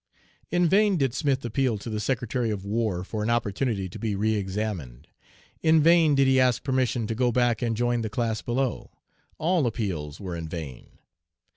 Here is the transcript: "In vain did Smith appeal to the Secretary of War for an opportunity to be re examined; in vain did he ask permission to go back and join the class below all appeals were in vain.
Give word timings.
"In 0.49 0.67
vain 0.67 0.97
did 0.97 1.13
Smith 1.13 1.45
appeal 1.45 1.77
to 1.77 1.87
the 1.87 1.99
Secretary 1.99 2.49
of 2.49 2.65
War 2.65 3.03
for 3.03 3.21
an 3.21 3.29
opportunity 3.29 3.87
to 3.87 3.99
be 3.99 4.15
re 4.15 4.33
examined; 4.33 5.07
in 5.61 5.79
vain 5.83 6.15
did 6.15 6.25
he 6.25 6.39
ask 6.39 6.63
permission 6.63 7.05
to 7.05 7.13
go 7.13 7.31
back 7.31 7.61
and 7.61 7.77
join 7.77 8.01
the 8.01 8.09
class 8.09 8.41
below 8.41 8.89
all 9.37 9.67
appeals 9.67 10.19
were 10.19 10.35
in 10.35 10.49
vain. 10.49 10.97